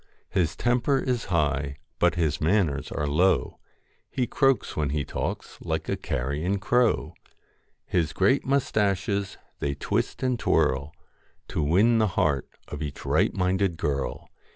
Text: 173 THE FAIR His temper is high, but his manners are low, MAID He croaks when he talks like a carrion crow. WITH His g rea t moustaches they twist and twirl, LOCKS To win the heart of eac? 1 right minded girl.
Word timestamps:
173 0.31 0.31
THE 0.33 0.37
FAIR 0.39 0.41
His 0.41 0.55
temper 0.55 1.11
is 1.11 1.25
high, 1.25 1.75
but 1.99 2.15
his 2.15 2.41
manners 2.41 2.91
are 2.91 3.05
low, 3.05 3.59
MAID 4.09 4.09
He 4.09 4.25
croaks 4.25 4.75
when 4.75 4.89
he 4.89 5.05
talks 5.05 5.59
like 5.61 5.87
a 5.87 5.95
carrion 5.95 6.57
crow. 6.57 7.13
WITH 7.27 7.35
His 7.85 8.11
g 8.13 8.23
rea 8.25 8.39
t 8.39 8.47
moustaches 8.47 9.37
they 9.59 9.75
twist 9.75 10.23
and 10.23 10.39
twirl, 10.39 10.85
LOCKS 10.85 10.95
To 11.49 11.61
win 11.61 11.99
the 11.99 12.07
heart 12.17 12.49
of 12.67 12.79
eac? 12.79 13.05
1 13.05 13.13
right 13.13 13.33
minded 13.35 13.77
girl. 13.77 14.27